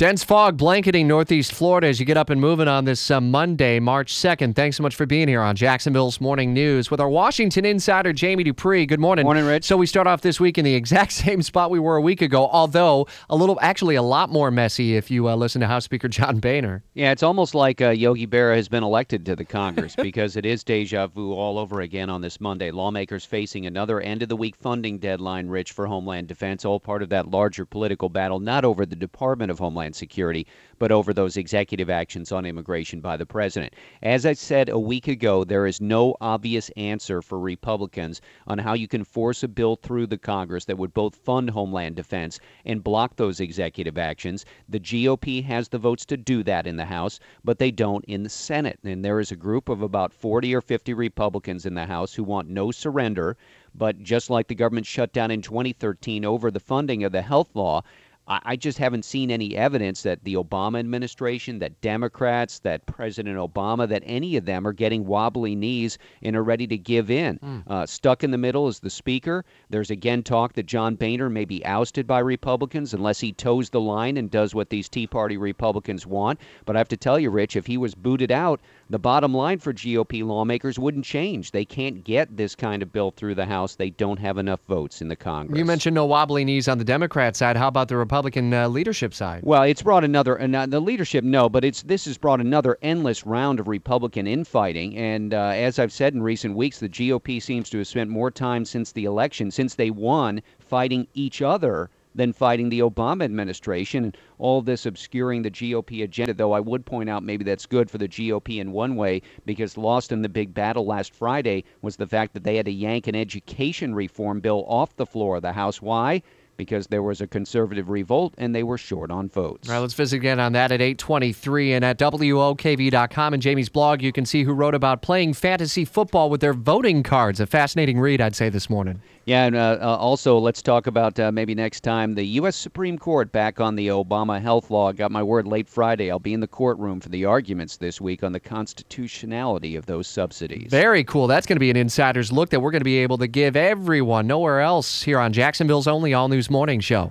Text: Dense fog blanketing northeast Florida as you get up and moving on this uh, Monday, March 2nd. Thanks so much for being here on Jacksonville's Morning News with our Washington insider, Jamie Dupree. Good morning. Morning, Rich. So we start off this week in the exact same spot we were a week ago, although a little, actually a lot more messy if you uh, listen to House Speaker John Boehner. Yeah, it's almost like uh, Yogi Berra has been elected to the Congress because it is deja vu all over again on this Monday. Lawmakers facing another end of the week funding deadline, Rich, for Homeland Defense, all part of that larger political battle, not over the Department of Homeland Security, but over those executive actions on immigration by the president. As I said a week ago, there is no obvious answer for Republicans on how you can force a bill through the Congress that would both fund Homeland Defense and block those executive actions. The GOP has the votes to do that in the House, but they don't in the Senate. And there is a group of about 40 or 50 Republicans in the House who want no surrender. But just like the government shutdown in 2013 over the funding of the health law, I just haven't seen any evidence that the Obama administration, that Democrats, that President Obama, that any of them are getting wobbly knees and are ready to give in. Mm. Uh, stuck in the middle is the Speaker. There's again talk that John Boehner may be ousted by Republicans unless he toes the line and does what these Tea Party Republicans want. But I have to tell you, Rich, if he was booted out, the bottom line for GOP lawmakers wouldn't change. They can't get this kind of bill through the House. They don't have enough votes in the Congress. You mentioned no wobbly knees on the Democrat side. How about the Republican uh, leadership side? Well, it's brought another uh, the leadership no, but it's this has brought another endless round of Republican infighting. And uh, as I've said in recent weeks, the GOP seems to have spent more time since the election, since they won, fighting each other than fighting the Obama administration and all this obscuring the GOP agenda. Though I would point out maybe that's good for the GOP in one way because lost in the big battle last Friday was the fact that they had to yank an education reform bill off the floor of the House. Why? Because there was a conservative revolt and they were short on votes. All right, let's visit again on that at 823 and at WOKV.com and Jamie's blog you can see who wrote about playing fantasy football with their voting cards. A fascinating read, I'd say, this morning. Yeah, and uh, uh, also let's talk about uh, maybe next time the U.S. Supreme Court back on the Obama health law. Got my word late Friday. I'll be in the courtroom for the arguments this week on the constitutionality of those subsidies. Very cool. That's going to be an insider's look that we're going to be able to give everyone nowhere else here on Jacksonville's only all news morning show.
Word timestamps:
Dense 0.00 0.24
fog 0.24 0.56
blanketing 0.56 1.06
northeast 1.06 1.52
Florida 1.52 1.86
as 1.86 2.00
you 2.00 2.06
get 2.06 2.16
up 2.16 2.30
and 2.30 2.40
moving 2.40 2.68
on 2.68 2.86
this 2.86 3.10
uh, 3.10 3.20
Monday, 3.20 3.78
March 3.78 4.14
2nd. 4.14 4.56
Thanks 4.56 4.78
so 4.78 4.82
much 4.82 4.94
for 4.94 5.04
being 5.04 5.28
here 5.28 5.42
on 5.42 5.54
Jacksonville's 5.54 6.22
Morning 6.22 6.54
News 6.54 6.90
with 6.90 7.00
our 7.00 7.08
Washington 7.10 7.66
insider, 7.66 8.14
Jamie 8.14 8.42
Dupree. 8.42 8.86
Good 8.86 8.98
morning. 8.98 9.24
Morning, 9.24 9.44
Rich. 9.44 9.64
So 9.64 9.76
we 9.76 9.84
start 9.84 10.06
off 10.06 10.22
this 10.22 10.40
week 10.40 10.56
in 10.56 10.64
the 10.64 10.74
exact 10.74 11.12
same 11.12 11.42
spot 11.42 11.70
we 11.70 11.78
were 11.78 11.96
a 11.96 12.00
week 12.00 12.22
ago, 12.22 12.48
although 12.50 13.08
a 13.28 13.36
little, 13.36 13.58
actually 13.60 13.94
a 13.94 14.02
lot 14.02 14.30
more 14.30 14.50
messy 14.50 14.96
if 14.96 15.10
you 15.10 15.28
uh, 15.28 15.36
listen 15.36 15.60
to 15.60 15.66
House 15.66 15.84
Speaker 15.84 16.08
John 16.08 16.38
Boehner. 16.40 16.82
Yeah, 16.94 17.12
it's 17.12 17.22
almost 17.22 17.54
like 17.54 17.82
uh, 17.82 17.90
Yogi 17.90 18.26
Berra 18.26 18.56
has 18.56 18.68
been 18.68 18.82
elected 18.82 19.26
to 19.26 19.36
the 19.36 19.44
Congress 19.44 19.94
because 20.02 20.34
it 20.34 20.46
is 20.46 20.64
deja 20.64 21.08
vu 21.08 21.34
all 21.34 21.58
over 21.58 21.82
again 21.82 22.08
on 22.08 22.22
this 22.22 22.40
Monday. 22.40 22.70
Lawmakers 22.70 23.26
facing 23.26 23.66
another 23.66 24.00
end 24.00 24.22
of 24.22 24.30
the 24.30 24.36
week 24.36 24.56
funding 24.56 24.98
deadline, 24.98 25.48
Rich, 25.48 25.72
for 25.72 25.86
Homeland 25.86 26.26
Defense, 26.26 26.64
all 26.64 26.80
part 26.80 27.02
of 27.02 27.10
that 27.10 27.30
larger 27.30 27.66
political 27.66 28.08
battle, 28.08 28.40
not 28.40 28.64
over 28.64 28.86
the 28.86 28.96
Department 28.96 29.50
of 29.50 29.58
Homeland 29.58 29.89
Security, 29.92 30.46
but 30.78 30.92
over 30.92 31.12
those 31.12 31.36
executive 31.36 31.90
actions 31.90 32.32
on 32.32 32.46
immigration 32.46 33.00
by 33.00 33.16
the 33.16 33.26
president. 33.26 33.74
As 34.02 34.24
I 34.24 34.32
said 34.32 34.68
a 34.68 34.78
week 34.78 35.08
ago, 35.08 35.44
there 35.44 35.66
is 35.66 35.80
no 35.80 36.16
obvious 36.20 36.70
answer 36.76 37.20
for 37.22 37.38
Republicans 37.38 38.20
on 38.46 38.58
how 38.58 38.72
you 38.74 38.88
can 38.88 39.04
force 39.04 39.42
a 39.42 39.48
bill 39.48 39.76
through 39.76 40.06
the 40.06 40.18
Congress 40.18 40.64
that 40.64 40.78
would 40.78 40.94
both 40.94 41.14
fund 41.14 41.50
Homeland 41.50 41.96
Defense 41.96 42.40
and 42.64 42.82
block 42.82 43.16
those 43.16 43.40
executive 43.40 43.98
actions. 43.98 44.44
The 44.68 44.80
GOP 44.80 45.44
has 45.44 45.68
the 45.68 45.78
votes 45.78 46.04
to 46.06 46.16
do 46.16 46.42
that 46.44 46.66
in 46.66 46.76
the 46.76 46.84
House, 46.84 47.20
but 47.44 47.58
they 47.58 47.70
don't 47.70 48.04
in 48.06 48.22
the 48.22 48.28
Senate. 48.28 48.78
And 48.84 49.04
there 49.04 49.20
is 49.20 49.30
a 49.30 49.36
group 49.36 49.68
of 49.68 49.82
about 49.82 50.12
40 50.12 50.54
or 50.54 50.60
50 50.60 50.94
Republicans 50.94 51.66
in 51.66 51.74
the 51.74 51.86
House 51.86 52.14
who 52.14 52.24
want 52.24 52.48
no 52.48 52.70
surrender. 52.70 53.36
But 53.74 54.02
just 54.02 54.30
like 54.30 54.48
the 54.48 54.54
government 54.54 54.86
shutdown 54.86 55.30
in 55.30 55.42
2013 55.42 56.24
over 56.24 56.50
the 56.50 56.58
funding 56.58 57.04
of 57.04 57.12
the 57.12 57.22
health 57.22 57.54
law, 57.54 57.82
I 58.30 58.54
just 58.54 58.78
haven't 58.78 59.04
seen 59.04 59.28
any 59.32 59.56
evidence 59.56 60.02
that 60.04 60.22
the 60.22 60.34
Obama 60.34 60.78
administration, 60.78 61.58
that 61.58 61.80
Democrats, 61.80 62.60
that 62.60 62.86
President 62.86 63.36
Obama, 63.36 63.88
that 63.88 64.04
any 64.06 64.36
of 64.36 64.44
them 64.44 64.64
are 64.68 64.72
getting 64.72 65.04
wobbly 65.04 65.56
knees 65.56 65.98
and 66.22 66.36
are 66.36 66.44
ready 66.44 66.68
to 66.68 66.78
give 66.78 67.10
in. 67.10 67.40
Mm. 67.40 67.62
Uh, 67.66 67.86
stuck 67.86 68.22
in 68.22 68.30
the 68.30 68.38
middle 68.38 68.68
is 68.68 68.78
the 68.78 68.88
Speaker. 68.88 69.44
There's 69.68 69.90
again 69.90 70.22
talk 70.22 70.52
that 70.52 70.66
John 70.66 70.94
Boehner 70.94 71.28
may 71.28 71.44
be 71.44 71.64
ousted 71.64 72.06
by 72.06 72.20
Republicans 72.20 72.94
unless 72.94 73.18
he 73.18 73.32
toes 73.32 73.68
the 73.68 73.80
line 73.80 74.16
and 74.16 74.30
does 74.30 74.54
what 74.54 74.70
these 74.70 74.88
Tea 74.88 75.08
Party 75.08 75.36
Republicans 75.36 76.06
want. 76.06 76.38
But 76.66 76.76
I 76.76 76.78
have 76.78 76.88
to 76.88 76.96
tell 76.96 77.18
you, 77.18 77.30
Rich, 77.30 77.56
if 77.56 77.66
he 77.66 77.78
was 77.78 77.96
booted 77.96 78.30
out, 78.30 78.60
the 78.90 78.98
bottom 78.98 79.34
line 79.34 79.58
for 79.58 79.72
GOP 79.72 80.24
lawmakers 80.24 80.78
wouldn't 80.78 81.04
change. 81.04 81.50
They 81.50 81.64
can't 81.64 82.04
get 82.04 82.36
this 82.36 82.54
kind 82.54 82.82
of 82.82 82.92
bill 82.92 83.10
through 83.10 83.34
the 83.34 83.46
House. 83.46 83.74
They 83.74 83.90
don't 83.90 84.18
have 84.18 84.38
enough 84.38 84.60
votes 84.68 85.02
in 85.02 85.08
the 85.08 85.16
Congress. 85.16 85.58
You 85.58 85.64
mentioned 85.64 85.94
no 85.94 86.06
wobbly 86.06 86.44
knees 86.44 86.68
on 86.68 86.78
the 86.78 86.84
Democrat 86.84 87.34
side. 87.34 87.56
How 87.56 87.68
about 87.68 87.88
the 87.88 87.96
Republican 88.20 88.52
uh, 88.52 88.68
leadership 88.68 89.14
side? 89.14 89.40
Well, 89.44 89.62
it's 89.62 89.80
brought 89.80 90.04
another 90.04 90.38
uh, 90.38 90.66
the 90.66 90.78
leadership 90.78 91.24
no, 91.24 91.48
but 91.48 91.64
it's 91.64 91.82
this 91.84 92.04
has 92.04 92.18
brought 92.18 92.38
another 92.38 92.76
endless 92.82 93.24
round 93.24 93.58
of 93.58 93.66
Republican 93.66 94.26
infighting. 94.26 94.94
And 94.94 95.32
uh, 95.32 95.52
as 95.54 95.78
I've 95.78 95.90
said 95.90 96.12
in 96.12 96.22
recent 96.22 96.54
weeks, 96.54 96.80
the 96.80 96.88
GOP 96.90 97.40
seems 97.40 97.70
to 97.70 97.78
have 97.78 97.86
spent 97.86 98.10
more 98.10 98.30
time 98.30 98.66
since 98.66 98.92
the 98.92 99.06
election, 99.06 99.50
since 99.50 99.74
they 99.74 99.90
won, 99.90 100.42
fighting 100.58 101.06
each 101.14 101.40
other 101.40 101.88
than 102.14 102.34
fighting 102.34 102.68
the 102.68 102.80
Obama 102.80 103.24
administration 103.24 104.04
and 104.04 104.18
all 104.36 104.60
this 104.60 104.84
obscuring 104.84 105.40
the 105.40 105.50
GOP 105.50 106.02
agenda. 106.02 106.34
Though 106.34 106.52
I 106.52 106.60
would 106.60 106.84
point 106.84 107.08
out 107.08 107.22
maybe 107.22 107.44
that's 107.44 107.64
good 107.64 107.90
for 107.90 107.96
the 107.96 108.08
GOP 108.08 108.58
in 108.60 108.72
one 108.72 108.96
way 108.96 109.22
because 109.46 109.78
lost 109.78 110.12
in 110.12 110.20
the 110.20 110.28
big 110.28 110.52
battle 110.52 110.84
last 110.84 111.14
Friday 111.14 111.64
was 111.80 111.96
the 111.96 112.06
fact 112.06 112.34
that 112.34 112.44
they 112.44 112.56
had 112.56 112.66
to 112.66 112.72
yank 112.72 113.06
an 113.06 113.16
education 113.16 113.94
reform 113.94 114.40
bill 114.40 114.66
off 114.68 114.94
the 114.96 115.06
floor 115.06 115.36
of 115.36 115.42
the 115.42 115.54
House. 115.54 115.80
Why? 115.80 116.22
Because 116.60 116.88
there 116.88 117.02
was 117.02 117.22
a 117.22 117.26
conservative 117.26 117.88
revolt 117.88 118.34
and 118.36 118.54
they 118.54 118.62
were 118.62 118.76
short 118.76 119.10
on 119.10 119.30
votes. 119.30 119.66
All 119.66 119.76
right, 119.76 119.80
let's 119.80 119.94
visit 119.94 120.16
again 120.16 120.38
on 120.38 120.52
that 120.52 120.70
at 120.70 120.82
823 120.82 121.72
and 121.72 121.82
at 121.82 121.98
WOKV.com 121.98 123.32
and 123.32 123.42
Jamie's 123.42 123.70
blog 123.70 124.02
you 124.02 124.12
can 124.12 124.26
see 124.26 124.44
who 124.44 124.52
wrote 124.52 124.74
about 124.74 125.00
playing 125.00 125.32
fantasy 125.32 125.86
football 125.86 126.28
with 126.28 126.42
their 126.42 126.52
voting 126.52 127.02
cards. 127.02 127.40
A 127.40 127.46
fascinating 127.46 127.98
read, 127.98 128.20
I'd 128.20 128.36
say, 128.36 128.50
this 128.50 128.68
morning. 128.68 129.00
Yeah, 129.30 129.44
and 129.44 129.54
uh, 129.54 129.78
uh, 129.80 129.96
also 129.96 130.38
let's 130.38 130.60
talk 130.60 130.86
about 130.86 131.18
uh, 131.20 131.30
maybe 131.30 131.54
next 131.54 131.82
time 131.82 132.14
the 132.14 132.24
U.S. 132.24 132.56
Supreme 132.56 132.98
Court 132.98 133.30
back 133.30 133.60
on 133.60 133.76
the 133.76 133.88
Obama 133.88 134.40
health 134.40 134.70
law. 134.70 134.92
Got 134.92 135.12
my 135.12 135.22
word 135.22 135.46
late 135.46 135.68
Friday. 135.68 136.10
I'll 136.10 136.18
be 136.18 136.34
in 136.34 136.40
the 136.40 136.48
courtroom 136.48 137.00
for 137.00 137.10
the 137.10 137.26
arguments 137.26 137.76
this 137.76 138.00
week 138.00 138.24
on 138.24 138.32
the 138.32 138.40
constitutionality 138.40 139.76
of 139.76 139.86
those 139.86 140.08
subsidies. 140.08 140.68
Very 140.70 141.04
cool. 141.04 141.28
That's 141.28 141.46
going 141.46 141.56
to 141.56 141.60
be 141.60 141.70
an 141.70 141.76
insider's 141.76 142.32
look 142.32 142.50
that 142.50 142.60
we're 142.60 142.72
going 142.72 142.80
to 142.80 142.84
be 142.84 142.98
able 142.98 143.18
to 143.18 143.28
give 143.28 143.54
everyone 143.54 144.26
nowhere 144.26 144.60
else 144.60 145.02
here 145.02 145.20
on 145.20 145.32
Jacksonville's 145.32 145.86
only 145.86 146.12
all 146.12 146.28
news 146.28 146.49
morning 146.50 146.80
show. 146.80 147.08